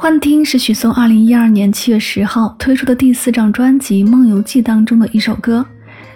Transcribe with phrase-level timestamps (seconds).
[0.00, 5.66] 幻听是许嵩二零一二年七月十号推出的第四张专辑《梦游记》当中的一首歌，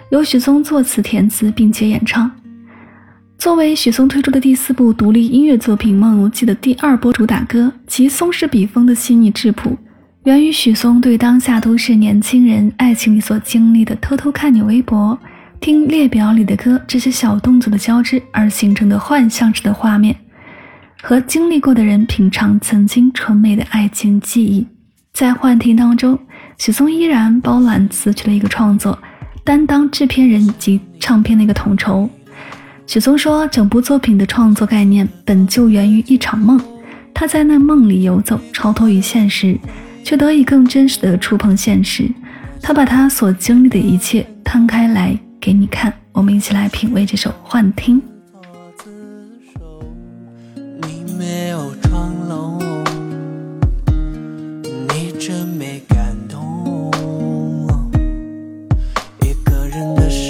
[0.09, 2.31] 由许嵩作词填词并且演唱。
[3.37, 9.77] 作为许嵩推出的第四部独立音乐作品《梦游记》的第二波主打歌，其松弛笔锋的细腻质朴，
[10.23, 15.19] 源于许嵩对当下都市年轻人爱情里所经历的偷偷看你微博、
[15.59, 20.15] 听列表里的歌这些小动作的交织而形成的幻象式的画面。
[21.05, 24.65] 和经历过的人品尝曾经纯美的爱情记忆，
[25.11, 26.17] 在幻听当中，
[26.57, 28.97] 许嵩依然包揽词曲的一个创作，
[29.43, 32.09] 担当制片人及唱片的一个统筹。
[32.87, 36.57] 许嵩说，整部作品的创作概念本就源于一场梦，
[37.13, 39.59] 他在那梦里游走，超脱于现实，
[40.05, 42.09] 却得以更真实的触碰现实。
[42.61, 48.01] 他把他所经历的一切摊开来给你看，我们一起来品味这首幻听。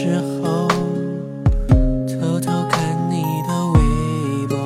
[0.03, 0.67] 时候，
[2.05, 3.79] 偷偷看你的微
[4.49, 4.57] 博，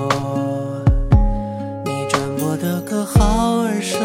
[1.85, 3.99] 你转播的歌好耳熟，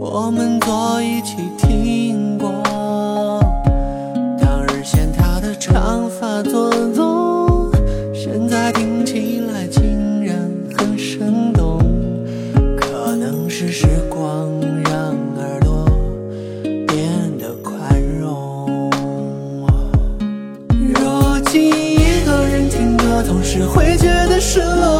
[0.00, 2.50] 我们坐一起听过。
[4.40, 7.70] 当日嫌他的长发做作，
[8.12, 10.36] 现在听起来竟然
[10.76, 11.57] 很生动。
[23.28, 24.97] 总是会觉得失落，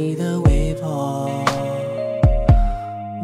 [0.00, 1.28] 你的微博，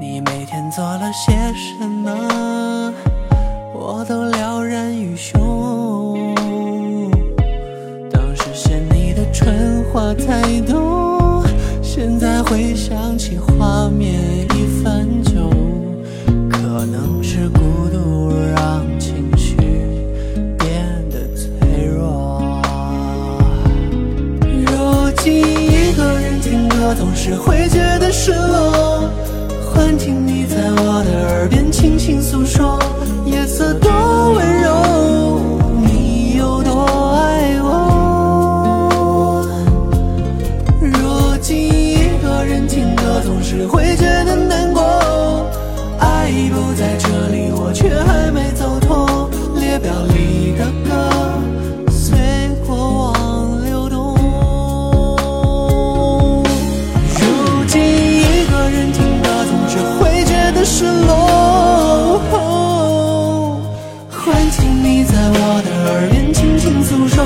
[0.01, 2.93] 你每天做了些什么，
[3.73, 6.35] 我都了然于胸。
[8.11, 11.45] 当时嫌你的蠢话太多，
[11.81, 14.13] 现在回想起画面
[14.57, 15.34] 已泛旧，
[26.97, 29.09] 总是会觉得失落，
[29.73, 30.34] 幻听你
[65.15, 67.25] 在我的耳边轻轻诉说，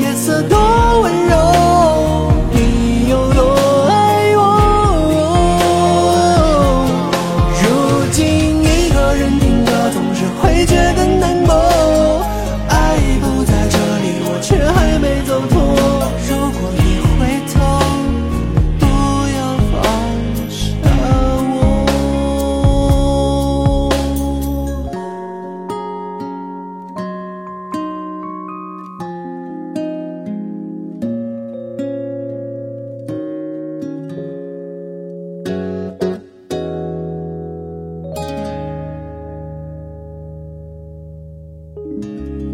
[0.00, 0.55] 夜色。
[41.96, 42.45] Bye.